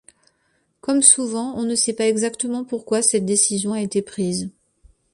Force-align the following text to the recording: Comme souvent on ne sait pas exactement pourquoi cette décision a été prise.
Comme 0.79 1.03
souvent 1.03 1.53
on 1.59 1.61
ne 1.61 1.75
sait 1.75 1.93
pas 1.93 2.07
exactement 2.07 2.65
pourquoi 2.65 3.03
cette 3.03 3.23
décision 3.23 3.73
a 3.73 3.81
été 3.83 4.01
prise. 4.01 4.49